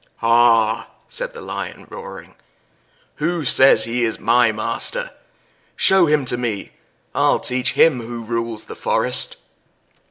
[0.17, 2.33] "Ha!" said the Lion, roaring;
[3.17, 5.11] "who says he is my master?
[5.75, 6.71] Show him to me.
[7.13, 9.35] I'll teach him who rules the forest."